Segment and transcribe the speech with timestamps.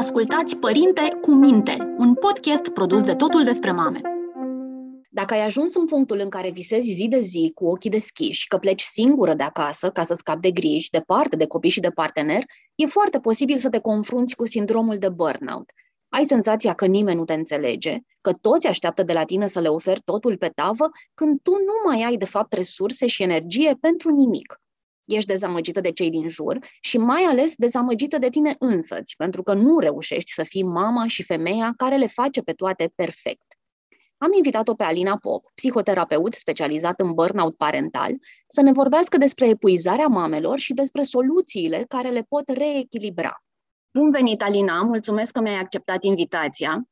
[0.00, 4.00] Ascultați Părinte cu minte, un podcast produs de Totul despre mame.
[5.10, 8.56] Dacă ai ajuns în punctul în care visezi zi de zi cu ochii deschiși că
[8.56, 12.42] pleci singură de acasă ca să scapi de griji, departe de copii și de partener,
[12.74, 15.70] e foarte posibil să te confrunți cu sindromul de burnout.
[16.08, 19.68] Ai senzația că nimeni nu te înțelege, că toți așteaptă de la tine să le
[19.68, 24.10] oferi totul pe tavă, când tu nu mai ai de fapt resurse și energie pentru
[24.10, 24.60] nimic
[25.10, 29.54] ești dezamăgită de cei din jur și mai ales dezamăgită de tine însăți, pentru că
[29.54, 33.54] nu reușești să fii mama și femeia care le face pe toate perfect.
[34.18, 38.12] Am invitat-o pe Alina Pop, psihoterapeut specializat în burnout parental,
[38.46, 43.42] să ne vorbească despre epuizarea mamelor și despre soluțiile care le pot reechilibra.
[43.92, 44.82] Bun venit, Alina!
[44.82, 46.86] Mulțumesc că mi-ai acceptat invitația.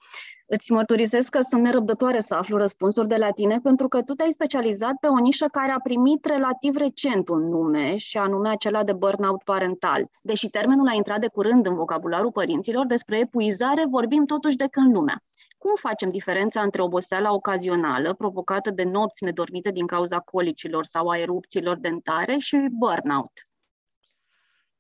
[0.47, 4.31] Îți mărturisesc că sunt nerăbdătoare să aflu răspunsuri de la tine, pentru că tu te-ai
[4.31, 8.93] specializat pe o nișă care a primit relativ recent un nume, și anume acela de
[8.93, 10.11] burnout parental.
[10.23, 14.95] Deși termenul a intrat de curând în vocabularul părinților, despre epuizare vorbim totuși de când
[14.95, 15.23] lumea.
[15.59, 21.19] Cum facem diferența între oboseala ocazională, provocată de nopți nedormite din cauza colicilor sau a
[21.19, 23.33] erupțiilor dentare, și burnout?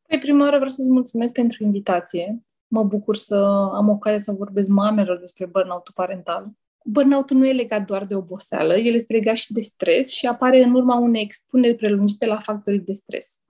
[0.09, 2.42] Păi, prima oară vreau să-ți mulțumesc pentru invitație.
[2.67, 3.34] Mă bucur să
[3.75, 6.50] am ocazia să vorbesc mamelor despre burnout parental.
[6.84, 10.62] Burnout nu e legat doar de oboseală, el este legat și de stres și apare
[10.62, 13.42] în urma unei expuneri prelungite la factorii de stres.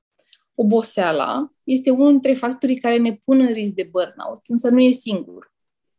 [0.55, 4.91] Oboseala este unul dintre factorii care ne pun în risc de burnout, însă nu e
[4.91, 5.53] singur.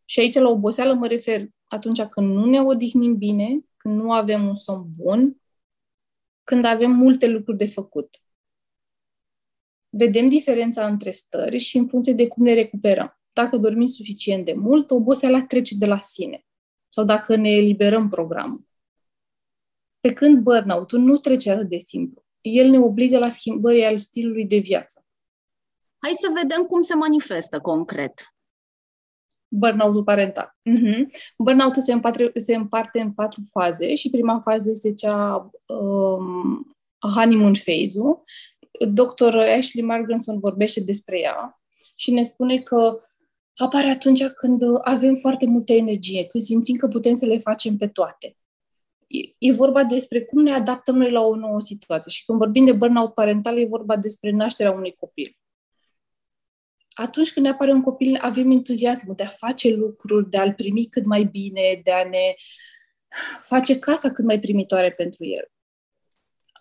[0.06, 4.48] Și aici la oboseală mă refer atunci când nu ne odihnim bine, când nu avem
[4.48, 5.42] un somn bun,
[6.44, 8.10] când avem multe lucruri de făcut
[9.90, 13.20] vedem diferența între stări și în funcție de cum ne recuperăm.
[13.34, 16.46] Dacă dormim suficient de mult, oboseala trece de la sine.
[16.90, 18.68] Sau dacă ne eliberăm programul.
[20.00, 22.24] Pe când burnout-ul nu trece atât de simplu.
[22.42, 25.06] El ne obligă la schimbări al stilului de viață.
[25.98, 28.34] Hai să vedem cum se manifestă concret.
[29.48, 30.58] Burnout-ul parental.
[30.70, 31.06] Uh-huh.
[31.38, 36.76] Burnout-ul se împarte, se împarte în patru faze și prima fază este cea um,
[37.16, 38.24] honeymoon phase-ul,
[38.88, 39.36] Dr.
[39.36, 41.62] Ashley Margenson vorbește despre ea
[41.96, 43.00] și ne spune că
[43.56, 47.88] apare atunci când avem foarte multă energie, când simțim că putem să le facem pe
[47.88, 48.38] toate.
[49.38, 52.12] E, vorba despre cum ne adaptăm noi la o nouă situație.
[52.12, 55.38] Și când vorbim de burnout parental, e vorba despre nașterea unui copil.
[56.90, 60.86] Atunci când ne apare un copil, avem entuziasmul de a face lucruri, de a-l primi
[60.86, 62.36] cât mai bine, de a ne
[63.42, 65.52] face casa cât mai primitoare pentru el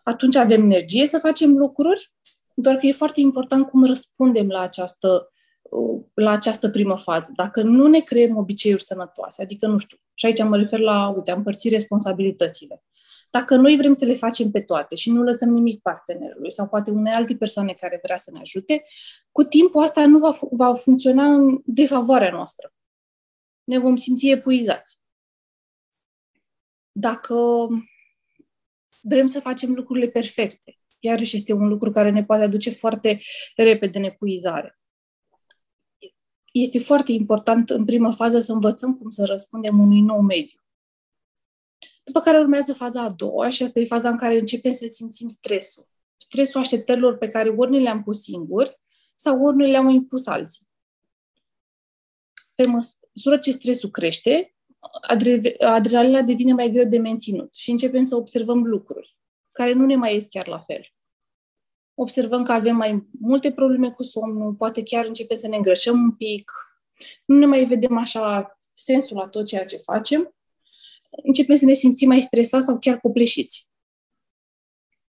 [0.09, 2.13] atunci avem energie să facem lucruri,
[2.55, 5.33] doar că e foarte important cum răspundem la această,
[6.15, 7.33] la această primă fază.
[7.37, 11.31] Dacă nu ne creăm obiceiuri sănătoase, adică, nu știu, și aici mă refer la, uite,
[11.31, 12.83] a împărți responsabilitățile.
[13.31, 16.91] Dacă noi vrem să le facem pe toate și nu lăsăm nimic partenerului sau poate
[16.91, 18.85] unei alte persoane care vrea să ne ajute,
[19.33, 22.73] cu timpul asta nu va, va funcționa în defavoarea noastră.
[23.65, 25.01] Ne vom simți epuizați.
[26.93, 27.67] Dacă
[29.03, 30.79] vrem să facem lucrurile perfecte.
[30.99, 33.21] Iarăși este un lucru care ne poate aduce foarte
[33.57, 34.79] repede în epuizare.
[36.53, 40.61] Este foarte important în prima fază să învățăm cum să răspundem unui nou mediu.
[42.05, 45.29] După care urmează faza a doua și asta e faza în care începem să simțim
[45.29, 45.89] stresul.
[46.17, 48.81] Stresul așteptărilor pe care ori ne le-am pus singuri
[49.15, 50.69] sau ori ne le-am impus alții.
[52.55, 54.55] Pe măsură ce stresul crește,
[55.61, 59.17] adrenalina devine mai greu de menținut și începem să observăm lucruri
[59.53, 60.93] care nu ne mai ies chiar la fel.
[61.95, 66.13] Observăm că avem mai multe probleme cu somnul, poate chiar începem să ne îngrășăm un
[66.13, 66.53] pic,
[67.25, 70.35] nu ne mai vedem așa sensul la tot ceea ce facem,
[71.11, 73.71] începem să ne simțim mai stresați sau chiar copleșiți.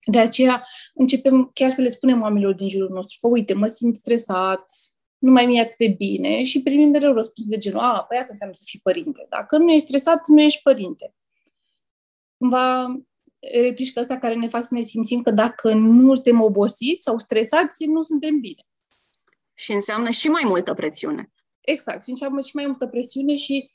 [0.06, 3.96] De aceea începem chiar să le spunem oamenilor din jurul nostru că, uite, mă simt
[3.96, 4.64] stresat,
[5.24, 8.30] nu mai mi-e atât de bine și primim mereu răspuns de genul, a, păi asta
[8.30, 9.26] înseamnă să fii părinte.
[9.28, 11.14] Dacă nu ești stresat, nu ești părinte.
[12.36, 12.96] Cumva
[13.52, 17.84] replici astea care ne fac să ne simțim că dacă nu suntem obosiți sau stresați,
[17.84, 18.62] nu suntem bine.
[19.54, 21.32] Și înseamnă și mai multă presiune.
[21.60, 23.70] Exact, și înseamnă și mai multă presiune și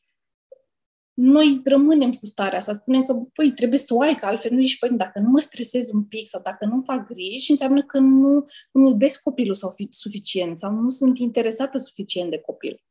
[1.21, 4.61] noi rămânem cu starea asta, spunem că, păi, trebuie să o ai, că altfel nu
[4.61, 5.03] ești părinte.
[5.03, 8.87] Dacă nu mă stresez un pic sau dacă nu fac griji, înseamnă că nu nu
[8.87, 12.83] iubesc copilul sau suficient sau nu sunt interesată suficient de copil.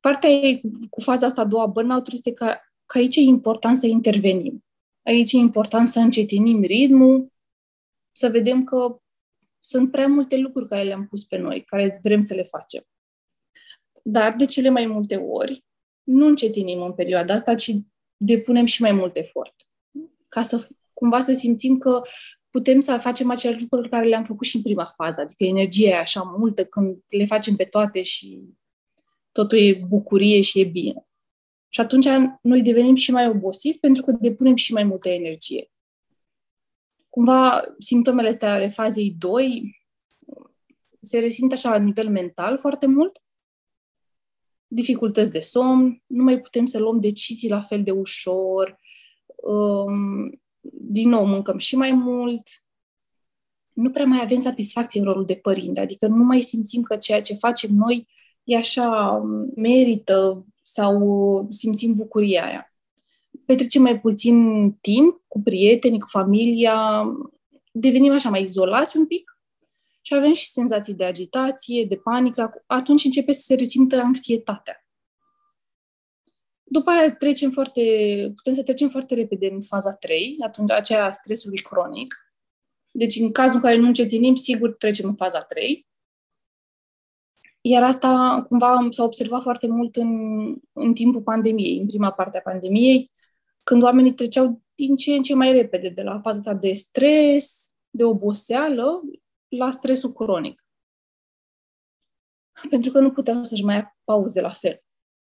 [0.00, 0.60] Partea ei
[0.90, 2.56] cu faza asta a doua, burnout este că,
[2.86, 4.64] că aici e important să intervenim.
[5.02, 7.32] Aici e important să încetinim ritmul,
[8.12, 9.00] să vedem că
[9.60, 12.82] sunt prea multe lucruri care le-am pus pe noi, care vrem să le facem.
[14.02, 15.66] Dar de cele mai multe ori,
[16.08, 17.70] nu încetinim în perioada asta, ci
[18.16, 19.54] depunem și mai mult efort.
[20.28, 22.02] Ca să cumva să simțim că
[22.50, 25.98] putem să facem aceleași lucruri care le-am făcut și în prima fază, adică energia e
[25.98, 28.40] așa multă când le facem pe toate și
[29.32, 31.06] totul e bucurie și e bine.
[31.68, 32.06] Și atunci
[32.42, 35.70] noi devenim și mai obosiți pentru că depunem și mai multă energie.
[37.08, 39.76] Cumva simptomele astea ale fazei 2
[41.00, 43.20] se resimt așa la nivel mental foarte mult,
[44.68, 48.78] dificultăți de somn, nu mai putem să luăm decizii la fel de ușor,
[49.36, 50.40] um,
[50.72, 52.42] din nou mâncăm și mai mult,
[53.72, 57.20] nu prea mai avem satisfacție în rolul de părinte, adică nu mai simțim că ceea
[57.20, 58.06] ce facem noi
[58.44, 59.18] e așa,
[59.54, 62.72] merită sau simțim bucuria aia.
[63.46, 67.04] Petrecem mai puțin timp cu prietenii, cu familia,
[67.72, 69.37] devenim așa mai izolați un pic
[70.08, 72.62] și avem și senzații de agitație, de panică.
[72.66, 74.86] Atunci începe să se resimtă anxietatea.
[76.62, 77.82] După aia trecem foarte,
[78.36, 82.14] putem să trecem foarte repede în faza 3, atunci aceea stresului cronic.
[82.90, 85.86] Deci în cazul în care nu încetinim, sigur trecem în faza 3.
[87.60, 90.10] Iar asta cumva s-a observat foarte mult în,
[90.72, 93.10] în timpul pandemiei, în prima parte a pandemiei,
[93.62, 98.04] când oamenii treceau din ce în ce mai repede de la faza de stres, de
[98.04, 99.02] oboseală,
[99.48, 100.64] la stresul cronic.
[102.70, 104.82] Pentru că nu puteau să-și mai ia pauze la fel.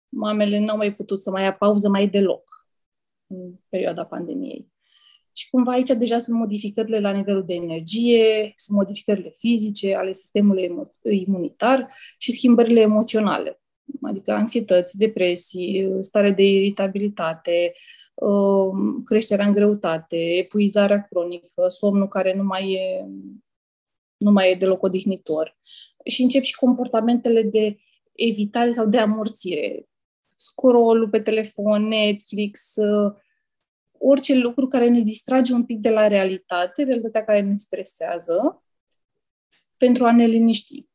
[0.08, 2.66] Mamele n-au mai putut să mai ia pauză mai deloc
[3.26, 4.72] în perioada pandemiei.
[5.36, 10.88] Și cumva aici deja sunt modificările la nivelul de energie, sunt modificările fizice ale sistemului
[11.02, 13.60] imunitar și schimbările emoționale,
[14.02, 17.72] adică anxietăți, depresii, stare de iritabilitate,
[18.14, 23.06] um, creșterea în greutate, epuizarea cronică, somnul care nu mai e,
[24.24, 25.56] nu mai e deloc odihnitor.
[26.04, 27.76] Și încep și comportamentele de
[28.12, 29.88] evitare sau de amorțire.
[30.36, 32.74] Scrollul pe telefon, Netflix,
[33.98, 38.64] orice lucru care ne distrage un pic de la realitate, realitatea care ne stresează,
[39.76, 40.86] pentru a ne liniști.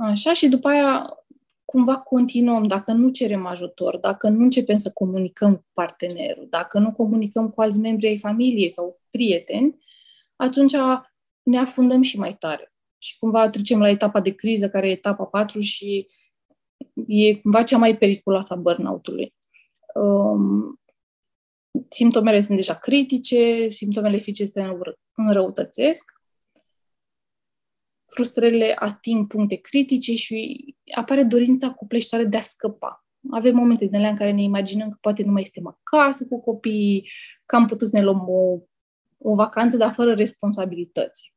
[0.00, 1.18] Așa, și după aia
[1.64, 6.92] cumva continuăm, dacă nu cerem ajutor, dacă nu începem să comunicăm cu partenerul, dacă nu
[6.92, 9.78] comunicăm cu alți membri ai familiei sau prieteni,
[10.36, 10.72] atunci
[11.48, 12.72] ne afundăm și mai tare.
[12.98, 16.06] Și cumva trecem la etapa de criză, care e etapa 4 și
[17.06, 19.34] e cumva cea mai periculoasă a burnout-ului.
[19.94, 20.80] Um,
[21.88, 24.76] simptomele sunt deja critice, simptomele fizice se
[25.14, 26.12] înrăutățesc,
[28.06, 30.64] frustrările ating puncte critice și
[30.94, 33.04] apare dorința copleștoare de a scăpa.
[33.30, 36.40] Avem momente din alea în care ne imaginăm că poate nu mai suntem acasă cu
[36.40, 37.10] copiii,
[37.46, 38.58] că am putut să ne luăm o,
[39.18, 41.32] o vacanță, dar fără responsabilități.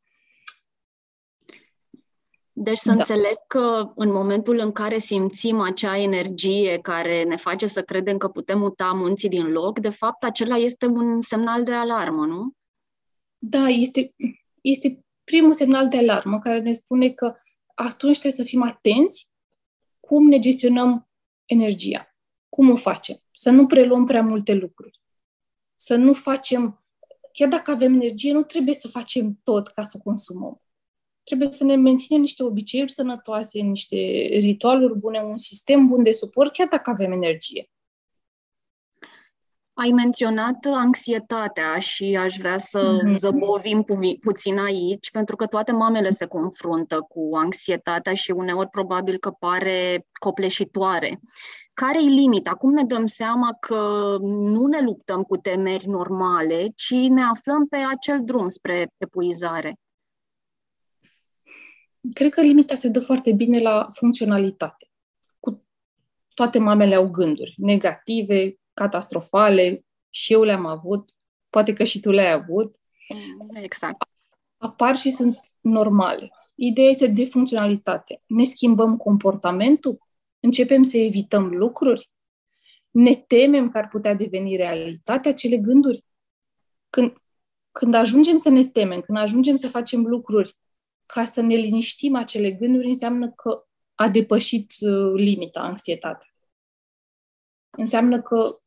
[2.64, 2.94] Deci să da.
[2.94, 8.28] înțeleg că în momentul în care simțim acea energie care ne face să credem că
[8.28, 12.52] putem muta munții din loc, de fapt acela este un semnal de alarmă, nu?
[13.38, 14.14] Da, este,
[14.62, 17.36] este primul semnal de alarmă care ne spune că
[17.76, 19.30] atunci trebuie să fim atenți
[20.00, 21.10] cum ne gestionăm
[21.46, 22.16] energia,
[22.50, 25.02] cum o facem, să nu preluăm prea multe lucruri,
[25.76, 26.84] să nu facem,
[27.34, 30.62] chiar dacă avem energie, nu trebuie să facem tot ca să consumăm
[31.24, 33.96] trebuie să ne menținem niște obiceiuri sănătoase, niște
[34.32, 37.70] ritualuri bune, un sistem bun de suport, chiar dacă avem energie.
[39.74, 43.12] Ai menționat anxietatea și aș vrea să mm-hmm.
[43.12, 49.18] zăbovim pu- puțin aici, pentru că toate mamele se confruntă cu anxietatea și uneori probabil
[49.18, 51.20] că pare copleșitoare.
[51.74, 52.52] Care-i limita?
[52.52, 57.78] Cum ne dăm seama că nu ne luptăm cu temeri normale, ci ne aflăm pe
[57.78, 59.76] acel drum spre epuizare?
[62.14, 64.90] Cred că limita se dă foarte bine la funcționalitate.
[65.40, 65.66] Cu
[66.34, 71.10] toate mamele au gânduri negative, catastrofale, și eu le-am avut,
[71.50, 72.76] poate că și tu le-ai avut.
[73.54, 74.08] Exact.
[74.58, 76.32] Apar și sunt normale.
[76.56, 78.22] Ideea este de funcționalitate.
[78.26, 79.98] Ne schimbăm comportamentul,
[80.40, 82.10] începem să evităm lucruri,
[82.92, 86.06] ne temem că ar putea deveni realitate acele gânduri.
[86.90, 87.14] Când,
[87.72, 90.58] când ajungem să ne temem, când ajungem să facem lucruri
[91.14, 93.66] ca să ne liniștim acele gânduri, înseamnă că
[93.96, 96.28] a depășit uh, limita anxietatea.
[97.70, 98.60] Înseamnă că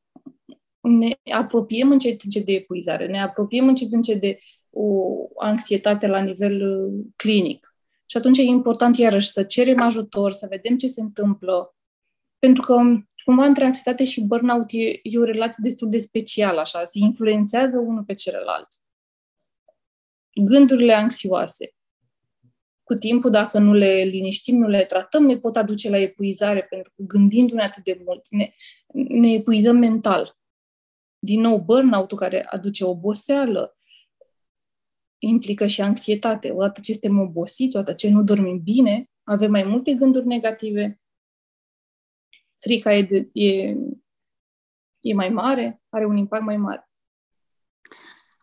[0.81, 4.39] ne apropiem încet încet de epuizare, ne apropiem încet încet de
[4.71, 7.75] o anxietate la nivel uh, clinic.
[8.07, 11.75] Și atunci e important iarăși să cerem ajutor, să vedem ce se întâmplă,
[12.39, 12.75] pentru că
[13.25, 17.79] cumva între anxietate și burnout e, e o relație destul de specială, așa, se influențează
[17.79, 18.69] unul pe celălalt.
[20.35, 21.75] Gândurile anxioase,
[22.85, 26.93] cu timpul, dacă nu le liniștim, nu le tratăm, ne pot aduce la epuizare, pentru
[26.97, 28.55] că gândindu-ne atât de mult, ne,
[29.09, 30.39] ne epuizăm mental.
[31.19, 33.79] Din nou, burnout-ul care aduce oboseală,
[35.19, 36.51] implică și anxietate.
[36.51, 41.01] Odată ce suntem obosiți, odată ce nu dormim bine, avem mai multe gânduri negative,
[42.55, 43.77] frica e, de, e,
[45.01, 46.89] e mai mare, are un impact mai mare.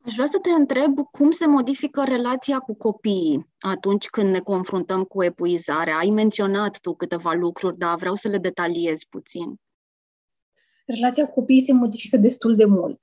[0.05, 5.03] Aș vrea să te întreb cum se modifică relația cu copiii atunci când ne confruntăm
[5.03, 5.97] cu epuizarea.
[5.97, 9.55] Ai menționat tu câteva lucruri, dar vreau să le detaliezi puțin.
[10.85, 12.99] Relația cu copiii se modifică destul de mult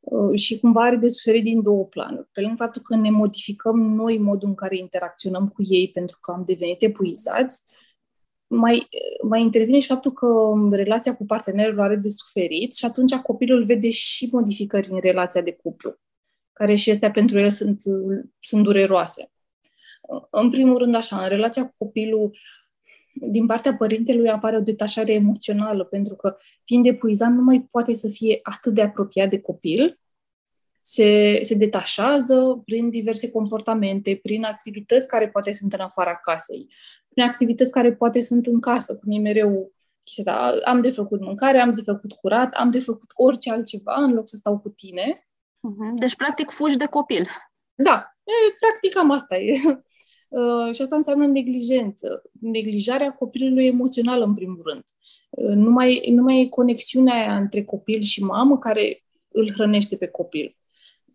[0.00, 2.28] uh, și cumva are de suferit din două planuri.
[2.32, 6.30] Pe lângă faptul că ne modificăm noi modul în care interacționăm cu ei pentru că
[6.30, 7.64] am devenit epuizați,
[8.54, 8.88] mai,
[9.22, 10.26] mai intervine și faptul că
[10.70, 15.52] relația cu partenerul are de suferit și atunci copilul vede și modificări în relația de
[15.52, 15.96] cuplu,
[16.52, 17.80] care și astea pentru el sunt,
[18.40, 19.30] sunt dureroase.
[20.30, 22.38] În primul rând, așa, în relația cu copilul,
[23.12, 28.08] din partea părintelui apare o detașare emoțională, pentru că fiind epuizat nu mai poate să
[28.08, 30.00] fie atât de apropiat de copil,
[30.80, 36.68] se, se detașează prin diverse comportamente, prin activități care poate sunt în afara casei,
[37.12, 41.60] prin activități care poate sunt în casă, cum e mereu chestia am de făcut mâncare,
[41.60, 45.28] am de făcut curat, am de făcut orice altceva în loc să stau cu tine.
[45.60, 45.94] Mhm.
[45.96, 47.28] Deci, practic, fugi de copil.
[47.74, 49.60] Da, e, practic cam asta e.
[50.32, 52.22] Uh, și asta înseamnă neglijență.
[52.40, 54.82] Neglijarea copilului emoțional, în primul rând.
[55.30, 59.96] Uh, nu mai, nu mai e conexiunea aia între copil și mamă care îl hrănește
[59.96, 60.56] pe copil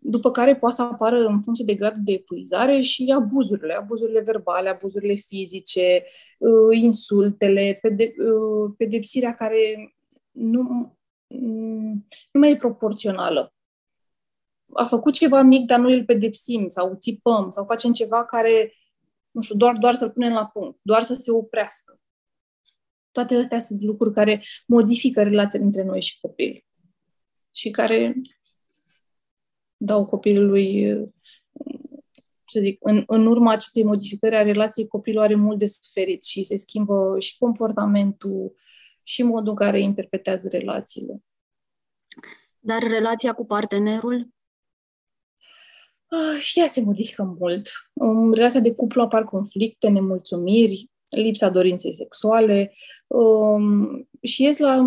[0.00, 4.68] după care poate să apară în funcție de gradul de epuizare și abuzurile, abuzurile verbale,
[4.68, 6.04] abuzurile fizice,
[6.38, 9.94] uh, insultele, pede- uh, pedepsirea care
[10.30, 10.62] nu,
[11.26, 13.52] mm, nu mai e proporțională.
[14.72, 18.72] A făcut ceva mic, dar noi îl pedepsim sau țipăm sau facem ceva care,
[19.30, 22.00] nu știu, doar, doar să-l punem la punct, doar să se oprească.
[23.10, 26.64] Toate astea sunt lucruri care modifică relația dintre noi și copil
[27.50, 28.14] și care
[29.78, 30.96] dau copilului,
[32.46, 36.42] să zic, în, în urma acestei modificări a relației, copilul are mult de suferit și
[36.42, 38.54] se schimbă și comportamentul
[39.02, 41.22] și modul în care interpretează relațiile.
[42.58, 44.26] Dar relația cu partenerul?
[46.06, 47.68] Ah, și ea se modifică mult.
[47.92, 52.74] În relația de cuplu apar conflicte, nemulțumiri, lipsa dorinței sexuale
[53.06, 54.80] um, și ies la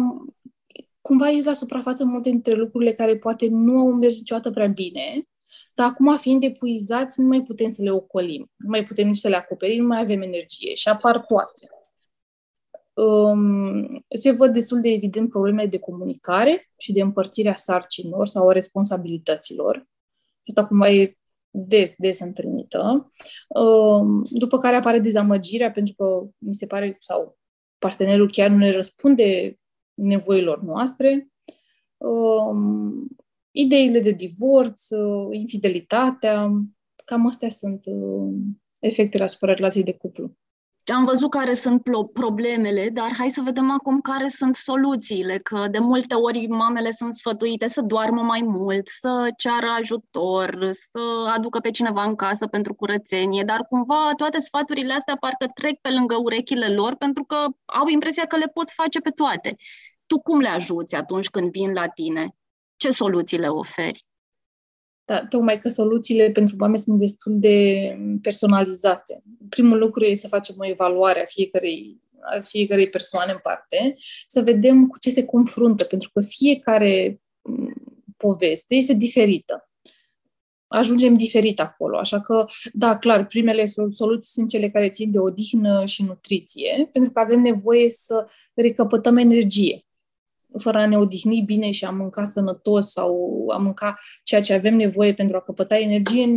[1.02, 5.28] cumva ies la suprafață multe dintre lucrurile care poate nu au mers niciodată prea bine,
[5.74, 9.28] dar acum, fiind epuizați, nu mai putem să le ocolim, nu mai putem nici să
[9.28, 11.68] le acoperim, nu mai avem energie și apar toate.
[12.94, 18.52] Um, se văd destul de evident probleme de comunicare și de împărțirea sarcinilor sau a
[18.52, 19.88] responsabilităților.
[20.48, 21.16] Asta cumva e
[21.50, 23.12] des, des întâlnită.
[23.48, 27.38] Um, după care apare dezamăgirea pentru că mi se pare, sau
[27.78, 29.60] partenerul chiar nu ne răspunde
[29.94, 31.32] nevoilor noastre,
[31.98, 33.08] um,
[33.52, 36.50] ideile de divorț, uh, infidelitatea,
[37.06, 38.34] cam astea sunt uh,
[38.80, 40.38] efectele asupra relației de cuplu.
[40.86, 41.82] Am văzut care sunt
[42.14, 47.14] problemele, dar hai să vedem acum care sunt soluțiile, că de multe ori mamele sunt
[47.14, 51.00] sfătuite să doarmă mai mult, să ceară ajutor, să
[51.34, 55.90] aducă pe cineva în casă pentru curățenie, dar cumva toate sfaturile astea parcă trec pe
[55.90, 57.36] lângă urechile lor pentru că
[57.66, 59.56] au impresia că le pot face pe toate.
[60.06, 62.36] Tu cum le ajuți atunci când vin la tine?
[62.76, 64.11] Ce soluții le oferi?
[65.06, 69.24] Da, tocmai că soluțiile pentru mame sunt destul de personalizate.
[69.50, 72.02] Primul lucru este să facem o evaluare a fiecărei,
[72.36, 73.96] a fiecărei persoane în parte,
[74.28, 77.74] să vedem cu ce se confruntă, pentru că fiecare mm,
[78.18, 79.70] poveste este diferită.
[80.68, 85.86] Ajungem diferit acolo, așa că, da, clar, primele soluții sunt cele care țin de odihnă
[85.86, 89.86] și nutriție, pentru că avem nevoie să recăpătăm energie
[90.58, 94.76] fără a ne odihni bine și a mânca sănătos sau a mânca ceea ce avem
[94.76, 96.30] nevoie pentru a căpăta energie,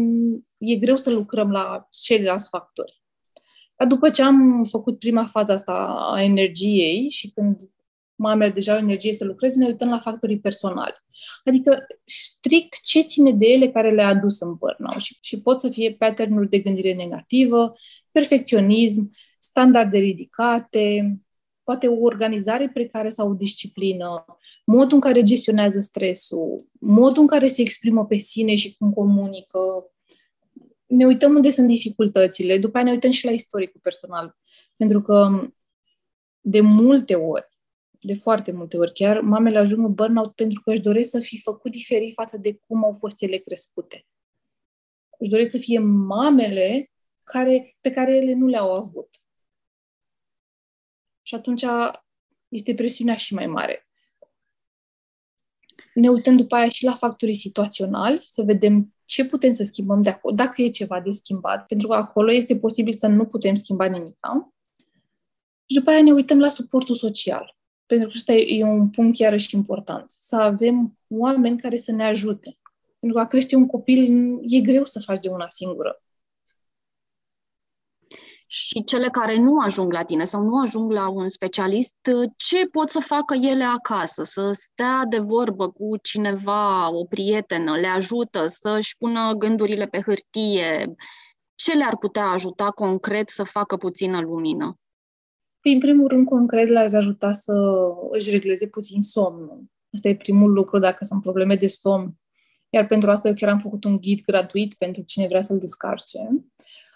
[0.59, 3.03] e greu să lucrăm la ceilalți factori.
[3.77, 5.73] Dar după ce am făcut prima fază asta
[6.15, 7.57] a energiei și când
[8.15, 10.95] mamele deja au energie să lucreze, ne uităm la factorii personali.
[11.45, 15.69] Adică strict ce ține de ele care le-a adus în burnout și, și pot să
[15.69, 17.73] fie pattern de gândire negativă,
[18.11, 21.17] perfecționism, standarde ridicate,
[21.65, 24.25] poate o organizare precară sau o disciplină,
[24.65, 29.59] modul în care gestionează stresul, modul în care se exprimă pe sine și cum comunică.
[30.87, 34.37] Ne uităm unde sunt dificultățile, după aia ne uităm și la istoricul personal.
[34.77, 35.49] Pentru că
[36.41, 37.49] de multe ori,
[38.01, 41.39] de foarte multe ori chiar, mamele ajung în burnout pentru că își doresc să fie
[41.43, 44.07] făcut diferit față de cum au fost ele crescute.
[45.19, 46.91] Își doresc să fie mamele
[47.23, 49.09] care, pe care ele nu le-au avut
[51.27, 51.65] și atunci
[52.49, 53.89] este presiunea și mai mare.
[55.95, 60.09] Ne uităm după aia și la factorii situaționali, să vedem ce putem să schimbăm de
[60.09, 63.85] acolo, dacă e ceva de schimbat, pentru că acolo este posibil să nu putem schimba
[63.85, 64.17] nimic.
[65.67, 67.57] Și după aia ne uităm la suportul social.
[67.87, 72.59] pentru că ăsta e un punct iarăși important, să avem oameni care să ne ajute.
[72.99, 76.03] Pentru că a crește un copil e greu să faci de una singură.
[78.47, 81.95] Și cele care nu ajung la tine sau nu ajung la un specialist,
[82.37, 84.23] ce pot să facă ele acasă?
[84.23, 90.95] Să stea de vorbă cu cineva, o prietenă, le ajută să-și pună gândurile pe hârtie?
[91.55, 94.79] Ce le-ar putea ajuta concret să facă puțină lumină?
[95.73, 97.53] În primul rând, concret, le-ar ajuta să
[98.11, 99.63] își regleze puțin somnul.
[99.93, 102.15] Asta e primul lucru, dacă sunt probleme de somn.
[102.71, 106.19] Iar pentru asta eu chiar am făcut un ghid gratuit pentru cine vrea să-l descarce.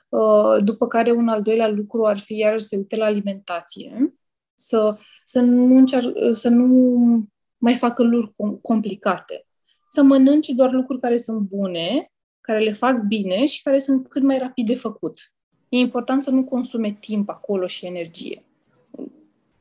[0.08, 4.14] Uh, după care un al doilea lucru ar fi iar să se uite la alimentație,
[4.54, 9.46] să, să, nu, încear, să nu mai facă lucruri complicate.
[9.88, 14.22] Să mănânce doar lucruri care sunt bune, care le fac bine și care sunt cât
[14.22, 15.20] mai rapid de făcut.
[15.68, 18.42] E important să nu consume timp acolo și energie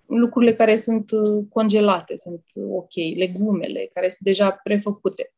[0.08, 5.34] lucrurile care sunt uh, congelate sunt ok, legumele care sunt deja prefăcute.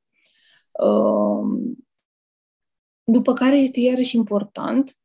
[0.71, 1.77] Um,
[3.11, 4.97] după care este iarăși important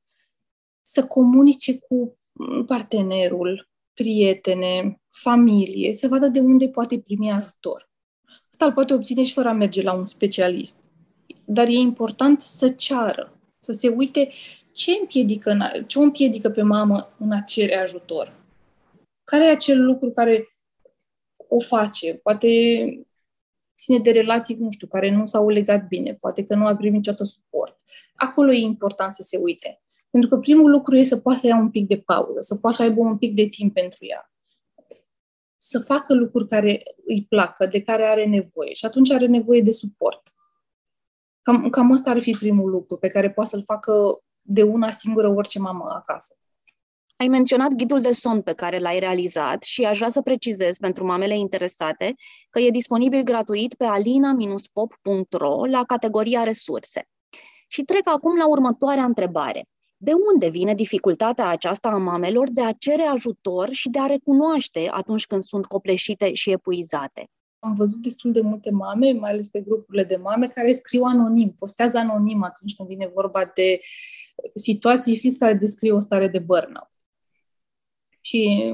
[0.83, 2.19] să comunice cu
[2.67, 7.91] partenerul, prietene, familie, să vadă de unde poate primi ajutor.
[8.51, 10.91] Asta îl poate obține și fără a merge la un specialist.
[11.45, 14.31] Dar e important să ceară, să se uite
[14.73, 15.57] ce împiedică,
[15.87, 18.43] ce o împiedică pe mamă în a cere ajutor
[19.25, 20.49] care e acel lucru care
[21.49, 22.15] o face?
[22.15, 22.49] Poate
[23.77, 26.95] ține de relații, nu știu, care nu s-au legat bine, poate că nu a primit
[26.95, 27.84] niciodată suport.
[28.15, 29.83] Acolo e important să se uite.
[30.11, 32.77] Pentru că primul lucru e să poată să ia un pic de pauză, să poată
[32.77, 34.33] să aibă un pic de timp pentru ea.
[35.59, 38.73] Să facă lucruri care îi placă, de care are nevoie.
[38.73, 40.23] Și atunci are nevoie de suport.
[41.43, 45.29] Cam, cam ăsta ar fi primul lucru pe care poate să-l facă de una singură
[45.29, 46.39] orice mamă acasă.
[47.17, 51.07] Ai menționat ghidul de somn pe care l-ai realizat și aș vrea să precizez pentru
[51.07, 52.15] mamele interesate
[52.51, 57.09] că e disponibil gratuit pe alina-pop.ro la categoria resurse.
[57.75, 59.67] Și trec acum la următoarea întrebare.
[59.97, 64.89] De unde vine dificultatea aceasta a mamelor de a cere ajutor și de a recunoaște
[64.91, 67.29] atunci când sunt copleșite și epuizate?
[67.59, 71.57] Am văzut destul de multe mame, mai ales pe grupurile de mame, care scriu anonim,
[71.59, 73.81] postează anonim atunci când vine vorba de
[74.55, 76.91] situații fix care descriu o stare de burnout.
[78.21, 78.73] Și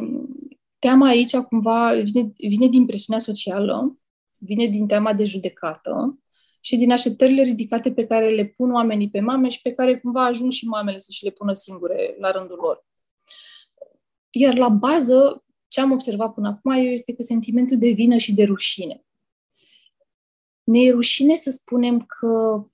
[0.79, 3.99] teama aici cumva vine, vine din presiunea socială,
[4.39, 6.19] vine din teama de judecată
[6.61, 10.25] și din așteptările ridicate pe care le pun oamenii pe mame și pe care cumva
[10.25, 12.87] ajung și mamele să și le pună singure la rândul lor.
[14.31, 18.35] Iar la bază, ce am observat până acum eu este că sentimentul de vină și
[18.35, 19.05] de rușine.
[20.63, 22.65] Ne e rușine să spunem că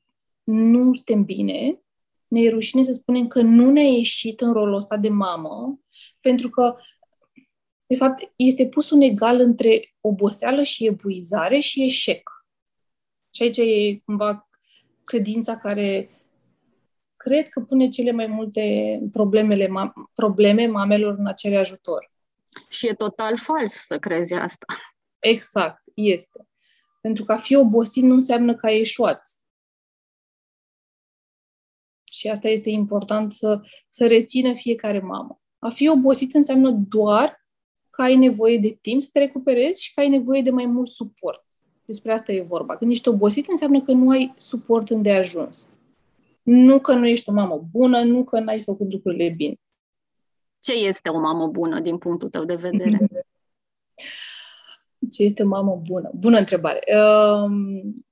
[0.43, 1.81] nu suntem bine,
[2.29, 5.81] ne e rușine să spunem că nu ne-a ieșit în rolul ăsta de mamă,
[6.21, 6.77] pentru că,
[7.87, 12.36] de fapt, este pus un egal între oboseală și epuizare și eșec.
[13.37, 14.49] Și aici e cumva
[15.05, 16.11] credința care
[17.17, 22.13] cred că pune cele mai multe problemele, ma- probleme mamelor în a cere ajutor.
[22.71, 24.67] Și e total fals să crezi asta.
[25.19, 26.49] Exact, este.
[27.01, 29.23] Pentru că a fi obosit nu înseamnă că ai eșuat.
[32.13, 35.41] Și asta este important să, să rețină fiecare mamă.
[35.59, 37.47] A fi obosit înseamnă doar
[37.91, 40.89] că ai nevoie de timp să te recuperezi și că ai nevoie de mai mult
[40.89, 41.46] suport.
[41.87, 42.77] Despre asta e vorba.
[42.77, 45.69] Când ești obosit înseamnă că nu ai suport îndeajuns.
[46.43, 49.55] Nu că nu ești o mamă bună, nu că n-ai făcut lucrurile bine.
[50.61, 53.09] Ce este o mamă bună din punctul tău de vedere?
[55.11, 56.11] Ce este o mamă bună?
[56.15, 56.81] Bună întrebare.
[56.97, 58.07] Um,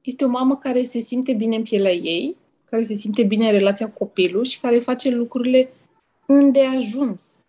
[0.00, 3.52] este o mamă care se simte bine în pielea ei, care se simte bine în
[3.52, 5.70] relația cu copilul și care face lucrurile
[6.26, 7.39] îndeajuns.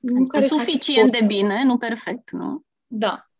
[0.00, 2.62] Nu care suficient de bine, nu perfect, nu?
[2.86, 3.30] Da.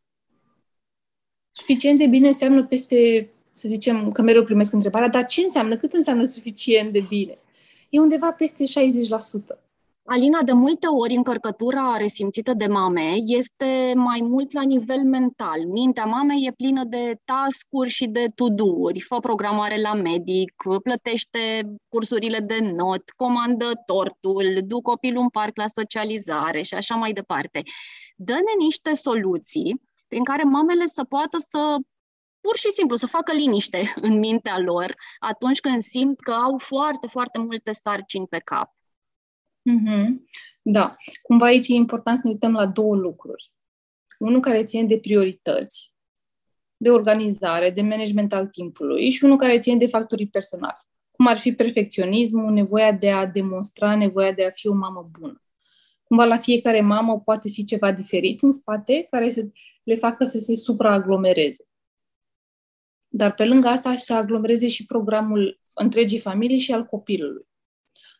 [1.51, 5.92] Suficient de bine înseamnă peste, să zicem, că mereu primesc întrebarea, dar ce înseamnă, cât
[5.92, 7.38] înseamnă suficient de bine?
[7.88, 8.64] E undeva peste
[9.55, 9.68] 60%.
[10.11, 15.66] Alina, de multe ori încărcătura resimțită de mame este mai mult la nivel mental.
[15.66, 19.01] Mintea mamei e plină de tascuri și de to-do-uri.
[19.01, 25.66] Fă programare la medic, plătește cursurile de not, comandă tortul, du copilul în parc la
[25.66, 27.62] socializare și așa mai departe.
[28.16, 31.77] Dă-ne niște soluții prin care mamele să poată să
[32.40, 37.07] pur și simplu să facă liniște în mintea lor atunci când simt că au foarte,
[37.07, 38.71] foarte multe sarcini pe cap.
[39.69, 40.25] Mm-hmm.
[40.63, 40.97] Da.
[41.23, 43.53] Cumva aici e important să ne uităm la două lucruri.
[44.19, 45.93] Unul care ține de priorități,
[46.77, 50.87] de organizare, de management al timpului și unul care ține de factorii personali.
[51.11, 55.43] Cum ar fi perfecționismul, nevoia de a demonstra, nevoia de a fi o mamă bună.
[56.03, 59.47] Cumva la fiecare mamă poate fi ceva diferit în spate care să
[59.83, 61.65] le facă să se supraaglomereze.
[63.09, 67.47] Dar pe lângă asta să aglomereze și programul întregii familii și al copilului.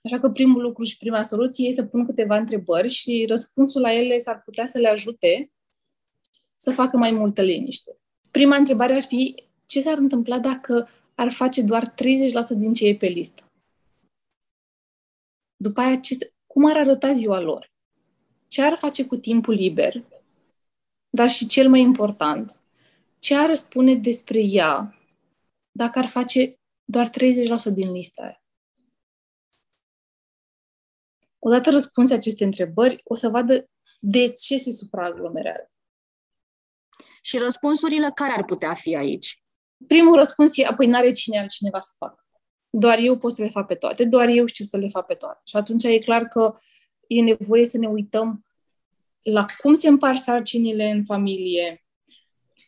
[0.05, 3.93] Așa că primul lucru și prima soluție e să pun câteva întrebări și răspunsul la
[3.93, 5.53] ele s-ar putea să le ajute
[6.57, 7.99] să facă mai multă liniște.
[8.31, 11.95] Prima întrebare ar fi ce s-ar întâmpla dacă ar face doar 30%
[12.57, 13.43] din ce e pe listă?
[15.57, 17.73] După aia, ce, cum ar arăta ziua lor?
[18.49, 20.05] Ce ar face cu timpul liber?
[21.11, 22.61] Dar și cel mai important,
[23.19, 24.99] ce ar spune despre ea
[25.71, 27.13] dacă ar face doar 30%
[27.73, 28.38] din lista aia?
[31.38, 33.70] Odată răspunse aceste întrebări, o să vadă
[34.01, 35.70] de ce se supraaglomerează.
[37.22, 39.42] Și răspunsurile care ar putea fi aici?
[39.87, 42.27] Primul răspuns e, apoi n-are cine altcineva să facă.
[42.70, 45.14] Doar eu pot să le fac pe toate, doar eu știu să le fac pe
[45.14, 45.40] toate.
[45.46, 46.55] Și atunci e clar că
[47.07, 48.42] e nevoie să ne uităm
[49.22, 51.85] la cum se împar sarcinile în familie,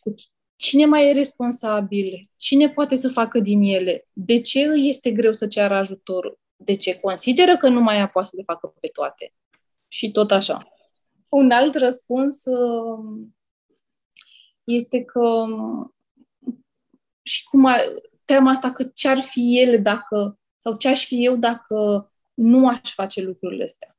[0.00, 0.14] cu
[0.56, 5.32] cine mai e responsabil, cine poate să facă din ele, de ce îi este greu
[5.32, 8.88] să ceară ajutor, de ce consideră că nu mai ea poate să le facă pe
[8.88, 9.34] toate.
[9.88, 10.72] Și tot așa.
[11.28, 13.36] Un alt răspuns um,
[14.64, 15.94] este că um,
[17.22, 17.76] și cum a,
[18.24, 22.94] teama asta că ce-ar fi ele dacă, sau ce aș fi eu dacă nu aș
[22.94, 23.98] face lucrurile astea.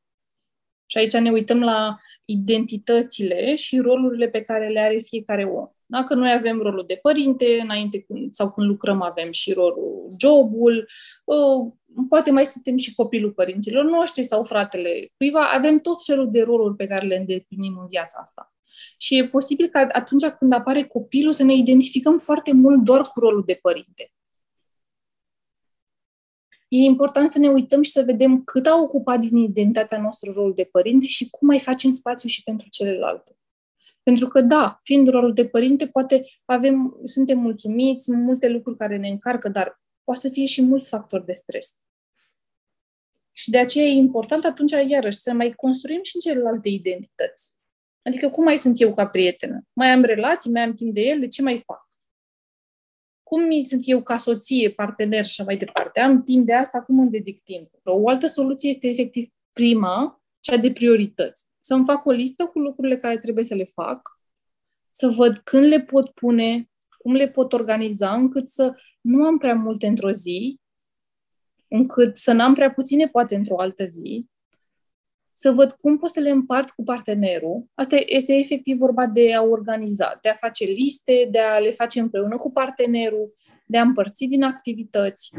[0.85, 5.69] Și aici ne uităm la identitățile și rolurile pe care le are fiecare om.
[5.85, 10.89] Dacă noi avem rolul de părinte, înainte sau când lucrăm avem și rolul jobul,
[11.27, 11.35] ă,
[12.09, 16.75] poate mai suntem și copilul părinților noștri sau fratele cuiva, avem tot felul de roluri
[16.75, 18.53] pe care le îndeplinim în viața asta.
[18.97, 23.19] Și e posibil ca atunci când apare copilul să ne identificăm foarte mult doar cu
[23.19, 24.11] rolul de părinte.
[26.67, 30.53] E important să ne uităm și să vedem cât a ocupat din identitatea noastră rolul
[30.53, 33.35] de părinte și cum mai facem spațiu și pentru celelalte.
[34.03, 38.97] Pentru că, da, fiind rolul de părinte, poate avem, suntem mulțumiți, sunt multe lucruri care
[38.97, 41.81] ne încarcă, dar poate să fie și mulți factori de stres.
[43.31, 47.55] Și de aceea e important atunci, iarăși, să mai construim și în celelalte identități.
[48.01, 49.61] Adică cum mai sunt eu ca prietenă?
[49.73, 51.89] Mai am relații, mai am timp de ele, ce mai fac?
[53.23, 55.99] Cum sunt eu ca soție, partener și mai departe?
[55.99, 57.69] Am timp de asta, cum îmi dedic timp?
[57.83, 61.45] O altă soluție este efectiv prima, cea de priorități.
[61.59, 64.19] Să-mi fac o listă cu lucrurile care trebuie să le fac,
[64.89, 69.55] să văd când le pot pune, cum le pot organiza, încât să nu am prea
[69.55, 70.59] multe într-o zi,
[71.67, 74.25] încât să n-am prea puține poate într-o altă zi,
[75.33, 77.65] să văd cum pot să le împart cu partenerul.
[77.73, 81.99] Asta este efectiv vorba de a organiza, de a face liste, de a le face
[81.99, 83.35] împreună cu partenerul,
[83.65, 85.31] de a împărți din activități.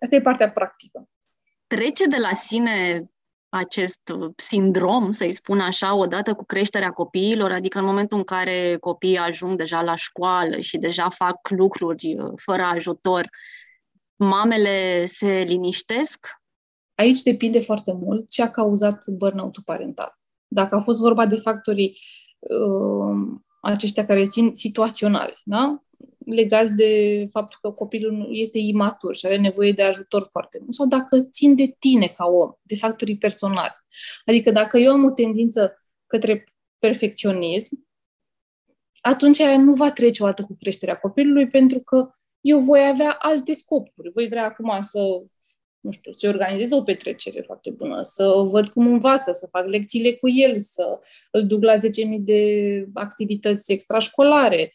[0.00, 1.08] Asta e partea practică.
[1.66, 3.06] Trece de la sine
[3.56, 4.00] acest
[4.36, 9.56] sindrom, să-i spun așa, odată cu creșterea copiilor, adică în momentul în care copiii ajung
[9.56, 13.28] deja la școală și deja fac lucruri uh, fără ajutor,
[14.16, 16.26] mamele se liniștesc
[16.96, 20.18] Aici depinde foarte mult ce a cauzat burnout-ul parental.
[20.46, 21.98] Dacă a fost vorba de factorii
[22.38, 25.82] uh, aceștia care țin situaționale, da?
[26.26, 30.86] Legați de faptul că copilul este imatur și are nevoie de ajutor foarte mult, sau
[30.86, 33.74] dacă țin de tine ca om, de factorii personali.
[34.24, 36.44] Adică dacă eu am o tendință către
[36.78, 37.86] perfecționism,
[39.00, 42.10] atunci aia nu va trece o dată cu creșterea copilului, pentru că
[42.40, 44.10] eu voi avea alte scopuri.
[44.14, 45.22] Voi vrea acum să
[45.80, 50.12] nu știu, să organizez o petrecere foarte bună, să văd cum învață, să fac lecțiile
[50.12, 51.80] cu el, să îl duc la 10.000
[52.18, 54.72] de activități extrașcolare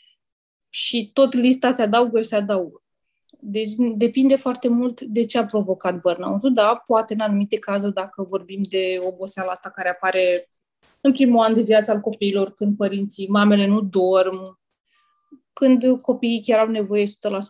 [0.74, 2.84] și tot lista se adaugă și se adaugă.
[3.40, 8.24] Deci depinde foarte mult de ce a provocat burnout-ul, da, poate în anumite cazuri, dacă
[8.24, 10.50] vorbim de oboseala asta care apare
[11.02, 14.60] în primul an de viață al copiilor, când părinții, mamele nu dorm,
[15.54, 17.10] când copiii chiar au nevoie 100%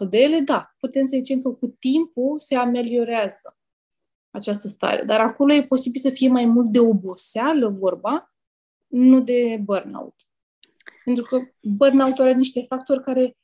[0.10, 3.58] de ele, da, putem să zicem că cu timpul se ameliorează
[4.32, 5.04] această stare.
[5.04, 8.34] Dar acolo e posibil să fie mai mult de oboseală vorba,
[8.88, 10.16] nu de burnout.
[11.04, 13.38] Pentru că burnout are niște factori care,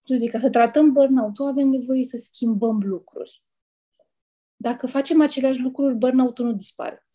[0.00, 3.42] să zic, ca să tratăm burnout-ul, avem nevoie să schimbăm lucruri.
[4.56, 7.06] Dacă facem aceleași lucruri, burnout-ul nu dispare.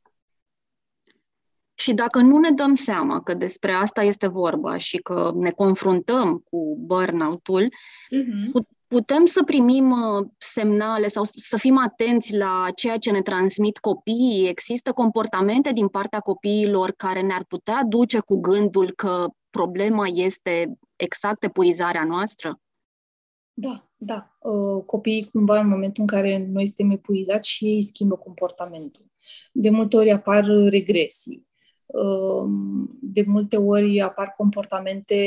[1.73, 6.37] Și dacă nu ne dăm seama că despre asta este vorba și că ne confruntăm
[6.37, 8.61] cu burnout-ul, uh-huh.
[8.87, 14.47] putem să primim uh, semnale sau să fim atenți la ceea ce ne transmit copiii.
[14.47, 21.43] Există comportamente din partea copiilor care ne-ar putea duce cu gândul că problema este exact
[21.43, 22.59] epuizarea noastră?
[23.53, 24.37] Da, da.
[24.39, 29.05] Uh, copiii cumva în momentul în care noi suntem epuizați și ei schimbă comportamentul.
[29.51, 31.47] De multe ori apar regresii
[31.93, 35.17] um, de multe ori apar comportamente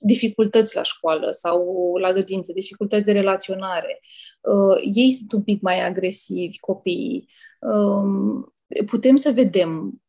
[0.00, 4.00] dificultăți la școală sau la grădință, dificultăți de relaționare.
[4.40, 7.28] Uh, ei sunt un pic mai agresivi, copiii.
[7.60, 8.54] Um,
[8.86, 10.02] putem să vedem,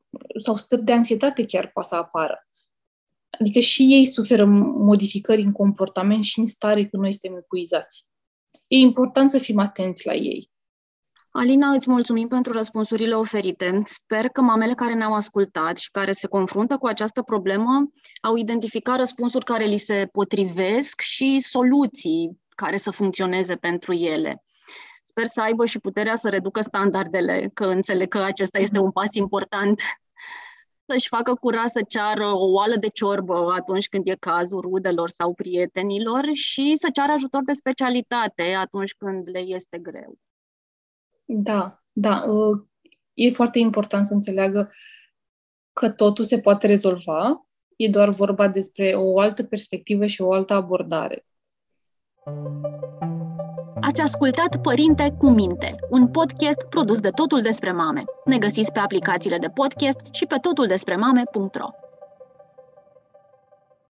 [0.43, 2.47] sau stări de anxietate chiar poate să apară.
[3.39, 4.45] Adică și ei suferă
[4.75, 8.07] modificări în comportament și în stare când noi suntem epuizați.
[8.67, 10.49] E important să fim atenți la ei.
[11.31, 13.81] Alina, îți mulțumim pentru răspunsurile oferite.
[13.85, 17.89] Sper că mamele care ne-au ascultat și care se confruntă cu această problemă
[18.21, 24.43] au identificat răspunsuri care li se potrivesc și soluții care să funcționeze pentru ele.
[25.19, 29.13] Sper să aibă și puterea să reducă standardele, că înțeleg că acesta este un pas
[29.13, 29.81] important
[30.85, 35.33] să-și facă curaj să ceară o oală de ciorbă atunci când e cazul rudelor sau
[35.33, 40.17] prietenilor și să ceară ajutor de specialitate atunci când le este greu.
[41.25, 42.23] Da, da.
[42.27, 42.61] Uh,
[43.13, 44.71] e foarte important să înțeleagă
[45.73, 50.53] că totul se poate rezolva, e doar vorba despre o altă perspectivă și o altă
[50.53, 51.25] abordare.
[53.81, 58.03] Ați ascultat Părinte cu minte, un podcast produs de Totul despre mame.
[58.25, 61.88] Ne găsiți pe aplicațiile de podcast și pe totuldespremame.ro.